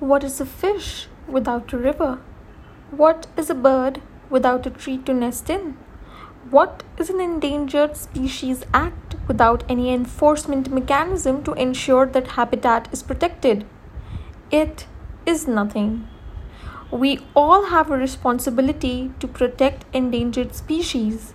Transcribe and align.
What 0.00 0.22
is 0.22 0.40
a 0.40 0.46
fish 0.46 1.08
without 1.26 1.72
a 1.72 1.76
river? 1.76 2.20
What 2.92 3.26
is 3.36 3.50
a 3.50 3.54
bird 3.54 4.00
without 4.30 4.64
a 4.64 4.70
tree 4.70 4.98
to 4.98 5.12
nest 5.12 5.50
in? 5.50 5.76
What 6.50 6.84
is 6.98 7.10
an 7.10 7.20
Endangered 7.20 7.96
Species 7.96 8.64
Act 8.72 9.16
without 9.26 9.64
any 9.68 9.92
enforcement 9.92 10.70
mechanism 10.70 11.42
to 11.42 11.52
ensure 11.54 12.06
that 12.06 12.28
habitat 12.28 12.88
is 12.92 13.02
protected? 13.02 13.66
It 14.52 14.86
is 15.26 15.48
nothing. 15.48 16.06
We 16.92 17.18
all 17.34 17.64
have 17.64 17.90
a 17.90 17.98
responsibility 17.98 19.10
to 19.18 19.26
protect 19.26 19.84
endangered 19.92 20.54
species, 20.54 21.34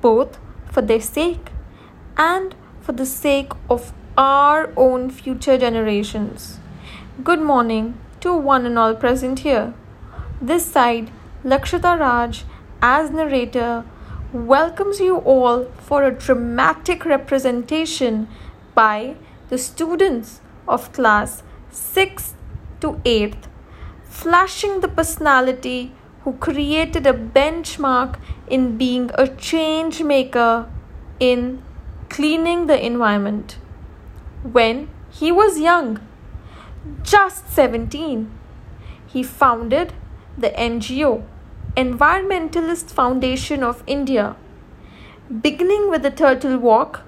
both 0.00 0.38
for 0.70 0.80
their 0.80 1.00
sake 1.00 1.50
and 2.16 2.54
for 2.80 2.92
the 2.92 3.04
sake 3.04 3.50
of 3.68 3.92
our 4.16 4.72
own 4.76 5.10
future 5.10 5.58
generations. 5.58 6.60
Good 7.24 7.40
morning 7.40 7.98
to 8.20 8.36
one 8.36 8.66
and 8.66 8.78
all 8.78 8.94
present 8.94 9.38
here. 9.38 9.72
This 10.38 10.66
side, 10.66 11.10
Lakshita 11.42 11.98
Raj, 11.98 12.44
as 12.82 13.10
narrator, 13.10 13.86
welcomes 14.34 15.00
you 15.00 15.16
all 15.16 15.64
for 15.78 16.02
a 16.02 16.10
dramatic 16.10 17.06
representation 17.06 18.28
by 18.74 19.16
the 19.48 19.56
students 19.56 20.42
of 20.68 20.92
class 20.92 21.42
6th 21.72 22.34
to 22.80 23.00
8th, 23.06 23.48
flashing 24.04 24.80
the 24.80 24.88
personality 24.88 25.94
who 26.24 26.34
created 26.34 27.06
a 27.06 27.14
benchmark 27.14 28.18
in 28.46 28.76
being 28.76 29.10
a 29.14 29.26
change 29.26 30.02
maker 30.02 30.68
in 31.18 31.62
cleaning 32.10 32.66
the 32.66 32.78
environment. 32.84 33.56
When 34.42 34.90
he 35.10 35.32
was 35.32 35.58
young, 35.58 35.98
just 37.02 37.48
17, 37.52 38.30
he 39.06 39.22
founded 39.22 39.92
the 40.36 40.50
NGO 40.50 41.24
Environmentalist 41.76 42.90
Foundation 42.90 43.62
of 43.62 43.82
India, 43.86 44.36
beginning 45.42 45.90
with 45.90 46.02
the 46.02 46.10
Turtle 46.10 46.58
Walk, 46.58 47.02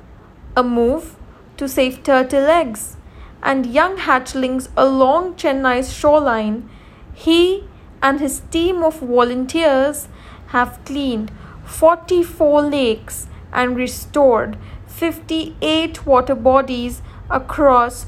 a 0.57 0.63
move 0.63 1.17
to 1.57 1.69
save 1.69 2.03
turtle 2.03 2.47
eggs 2.47 2.97
and 3.43 3.67
young 3.67 3.97
hatchlings 3.97 4.69
along 4.77 5.35
Chennai's 5.35 5.93
shoreline. 5.93 6.69
He 7.15 7.65
and 8.03 8.21
his 8.21 8.41
team 8.51 8.83
of 8.83 9.01
volunteers 9.01 10.09
have 10.49 10.79
cleaned 10.85 11.31
44 11.65 12.63
lakes 12.63 13.27
and 13.53 13.77
restored 13.77 14.57
58 14.87 16.07
water 16.07 16.35
bodies 16.35 17.03
across 17.31 18.07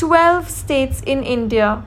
12 0.00 0.48
states 0.48 1.02
in 1.02 1.22
India. 1.22 1.84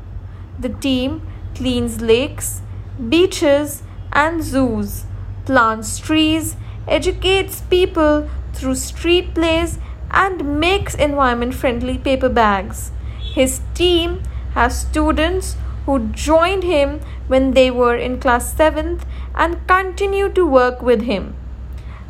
The 0.60 0.70
team 0.70 1.28
cleans 1.56 2.00
lakes, 2.00 2.62
beaches, 3.10 3.82
and 4.12 4.44
zoos, 4.44 5.06
plants 5.46 5.98
trees, 5.98 6.56
educates 6.88 7.62
people 7.62 8.30
through 8.54 8.76
street 8.76 9.34
plays, 9.34 9.80
and 10.12 10.60
makes 10.60 10.94
environment 10.94 11.56
friendly 11.56 11.98
paper 11.98 12.30
bags. 12.30 12.92
His 13.34 13.62
team 13.74 14.22
has 14.54 14.80
students 14.82 15.56
who 15.88 16.10
joined 16.10 16.64
him 16.64 17.00
when 17.26 17.52
they 17.52 17.72
were 17.72 17.96
in 17.96 18.20
class 18.20 18.54
7th 18.54 19.08
and 19.34 19.68
continue 19.68 20.30
to 20.34 20.46
work 20.46 20.84
with 20.84 21.02
him. 21.02 21.36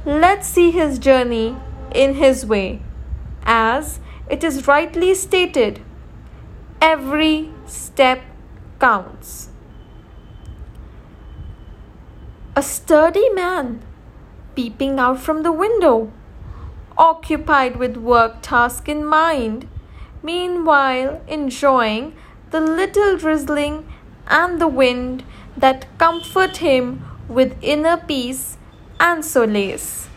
Let's 0.06 0.48
see 0.50 0.70
his 0.72 1.00
journey 1.00 1.56
in 1.96 2.16
his 2.16 2.46
way. 2.46 2.82
As 3.46 4.02
it 4.30 4.44
is 4.44 4.68
rightly 4.68 5.16
stated, 5.16 5.80
every 6.84 7.50
step 7.66 8.22
counts. 8.78 9.48
A 12.58 12.62
sturdy 12.62 13.30
man 13.30 13.82
peeping 14.54 15.00
out 15.00 15.18
from 15.20 15.44
the 15.44 15.52
window, 15.54 16.12
occupied 16.98 17.78
with 17.78 17.96
work 17.96 18.42
task 18.42 18.90
in 18.90 19.06
mind, 19.06 19.66
meanwhile 20.22 21.22
enjoying 21.26 22.14
the 22.52 22.60
little 22.60 23.18
drizzling 23.18 23.88
and 24.28 24.60
the 24.60 24.68
wind 24.68 25.24
that 25.56 25.88
comfort 25.98 26.58
him 26.58 27.04
with 27.30 27.58
inner 27.62 27.96
peace 27.96 28.58
and 29.00 29.24
solace. 29.24 30.10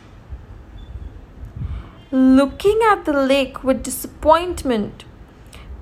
Looking 2.11 2.81
at 2.91 3.05
the 3.05 3.13
lake 3.13 3.63
with 3.63 3.85
disappointment, 3.85 5.05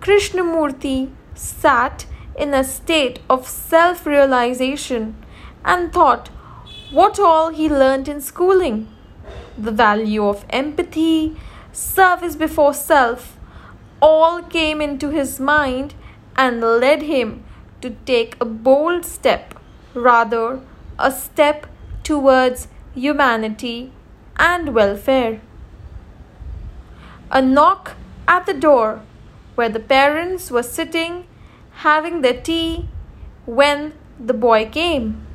Krishnamurthy 0.04 1.10
sat 1.34 2.04
in 2.37 2.53
a 2.53 2.62
state 2.62 3.20
of 3.31 3.48
self 3.48 4.04
realization 4.04 5.16
and 5.65 5.91
thought 5.94 6.28
what 6.91 7.19
all 7.19 7.48
he 7.48 7.70
learnt 7.70 8.06
in 8.06 8.20
schooling? 8.20 8.87
The 9.56 9.72
value 9.72 10.26
of 10.26 10.44
empathy, 10.50 11.37
service 11.72 12.37
before 12.37 12.75
self, 12.75 13.38
all 14.03 14.42
came 14.42 14.82
into 14.82 15.09
his 15.09 15.41
mind 15.41 15.94
and 16.36 16.60
led 16.60 17.00
him 17.00 17.42
to 17.81 17.97
take 18.04 18.36
a 18.38 18.44
bold 18.44 19.06
step, 19.06 19.59
rather, 19.94 20.60
a 20.98 21.10
step 21.10 21.66
towards 22.03 22.69
humanity 22.94 23.91
and 24.36 24.75
welfare. 24.75 25.41
A 27.31 27.41
knock 27.41 27.92
at 28.28 28.44
the 28.44 28.53
door 28.53 29.00
where 29.54 29.69
the 29.69 29.81
parents 29.81 30.50
were 30.50 30.62
sitting 30.62 31.26
having 31.82 32.20
their 32.20 32.41
tea 32.41 32.88
when 33.47 33.92
the 34.19 34.34
boy 34.34 34.66
came. 34.66 35.26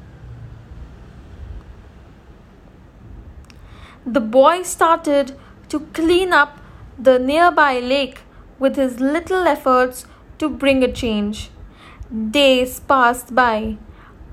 The 4.05 4.21
boy 4.21 4.63
started 4.63 5.37
to 5.69 5.81
clean 5.93 6.33
up 6.33 6.59
the 6.97 7.19
nearby 7.19 7.79
lake 7.79 8.21
with 8.57 8.75
his 8.75 8.99
little 8.99 9.47
efforts 9.47 10.05
to 10.39 10.49
bring 10.49 10.83
a 10.83 10.91
change. 10.91 11.49
Days 12.31 12.79
passed 12.79 13.35
by, 13.35 13.77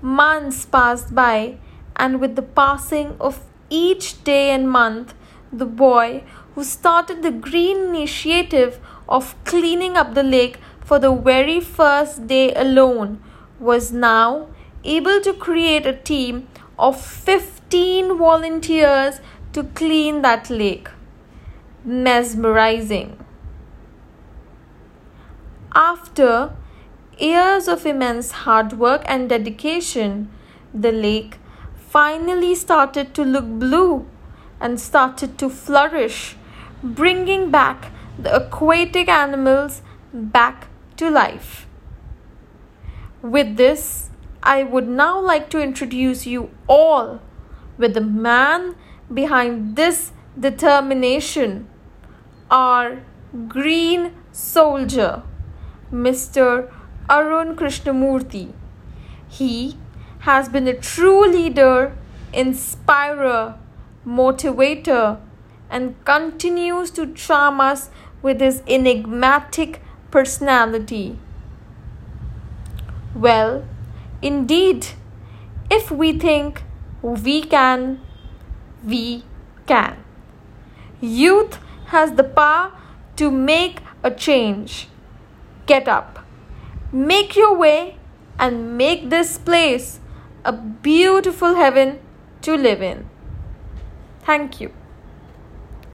months 0.00 0.64
passed 0.64 1.14
by, 1.14 1.58
and 1.96 2.20
with 2.20 2.36
the 2.36 2.42
passing 2.42 3.16
of 3.20 3.40
each 3.68 4.22
day 4.24 4.50
and 4.50 4.70
month, 4.70 5.14
the 5.52 5.66
boy 5.66 6.24
who 6.54 6.64
started 6.64 7.22
the 7.22 7.30
green 7.30 7.94
initiative 7.94 8.80
of 9.08 9.34
cleaning 9.44 9.96
up 9.96 10.14
the 10.14 10.22
lake 10.22 10.58
for 10.84 10.98
the 10.98 11.14
very 11.14 11.60
first 11.60 12.26
day 12.26 12.52
alone, 12.54 13.22
was 13.58 13.92
now 13.92 14.48
able 14.84 15.20
to 15.20 15.32
create 15.32 15.86
a 15.86 15.92
team 15.92 16.46
of 16.78 17.00
15 17.00 18.16
volunteers 18.18 19.20
to 19.52 19.64
clean 19.64 20.22
that 20.22 20.50
lake. 20.50 20.88
Mesmerizing. 21.84 23.24
After 25.74 26.54
years 27.18 27.68
of 27.68 27.86
immense 27.86 28.30
hard 28.30 28.74
work 28.74 29.02
and 29.06 29.28
dedication, 29.28 30.30
the 30.74 30.92
lake 30.92 31.38
finally 31.88 32.54
started 32.54 33.14
to 33.14 33.24
look 33.24 33.44
blue 33.44 34.06
and 34.60 34.80
started 34.80 35.38
to 35.38 35.48
flourish 35.48 36.36
bringing 36.82 37.50
back 37.50 37.92
the 38.18 38.34
aquatic 38.34 39.08
animals 39.08 39.82
back 40.12 40.68
to 40.96 41.10
life. 41.10 41.66
With 43.22 43.56
this, 43.56 44.10
I 44.42 44.62
would 44.62 44.88
now 44.88 45.20
like 45.20 45.50
to 45.50 45.60
introduce 45.60 46.26
you 46.26 46.50
all 46.68 47.20
with 47.76 47.94
the 47.94 48.00
man 48.00 48.76
behind 49.12 49.76
this 49.76 50.12
determination, 50.38 51.68
our 52.50 53.02
green 53.48 54.12
soldier, 54.32 55.22
Mr. 55.92 56.72
Arun 57.10 57.56
Krishnamurthy. 57.56 58.52
He 59.28 59.76
has 60.20 60.48
been 60.48 60.66
a 60.68 60.74
true 60.74 61.26
leader, 61.26 61.96
inspirer, 62.32 63.58
motivator, 64.06 65.20
and 65.68 66.02
continues 66.04 66.90
to 66.92 67.12
charm 67.12 67.60
us 67.60 67.90
with 68.26 68.40
his 68.40 68.60
enigmatic 68.66 69.80
personality. 70.10 71.16
Well, 73.14 73.64
indeed, 74.20 74.88
if 75.70 75.92
we 75.92 76.12
think 76.18 76.64
we 77.02 77.42
can, 77.42 78.00
we 78.84 79.22
can. 79.66 80.02
Youth 81.00 81.58
has 81.94 82.16
the 82.20 82.24
power 82.24 82.72
to 83.14 83.30
make 83.30 83.78
a 84.02 84.10
change. 84.10 84.88
Get 85.66 85.86
up, 85.86 86.18
make 86.92 87.36
your 87.36 87.56
way, 87.56 87.96
and 88.40 88.76
make 88.76 89.08
this 89.08 89.38
place 89.38 90.00
a 90.44 90.52
beautiful 90.52 91.54
heaven 91.54 92.00
to 92.42 92.56
live 92.56 92.82
in. 92.82 93.08
Thank 94.24 94.60
you. 94.60 94.75